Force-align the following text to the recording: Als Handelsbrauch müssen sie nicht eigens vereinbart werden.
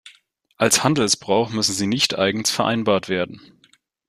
Als 0.57 0.83
Handelsbrauch 0.83 1.51
müssen 1.51 1.73
sie 1.75 1.85
nicht 1.85 2.17
eigens 2.17 2.49
vereinbart 2.49 3.07
werden. 3.07 3.39